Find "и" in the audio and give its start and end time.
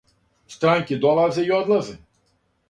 1.49-1.51